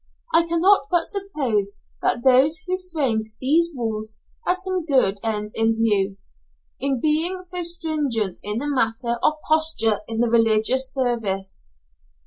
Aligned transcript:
I 0.33 0.47
cannot 0.47 0.87
but 0.89 1.05
suppose 1.05 1.73
that 2.01 2.23
those 2.23 2.57
who 2.65 2.79
framed 2.91 3.29
these 3.39 3.71
rules 3.75 4.17
had 4.47 4.57
some 4.57 4.83
good 4.83 5.19
end 5.23 5.51
in 5.53 5.75
view, 5.75 6.17
in 6.79 6.99
being 6.99 7.43
so 7.43 7.61
stringent 7.61 8.39
in 8.41 8.57
the 8.57 8.65
matter 8.67 9.19
of 9.21 9.33
posture 9.47 9.99
in 10.07 10.19
the 10.19 10.27
religious 10.27 10.91
services. 10.91 11.65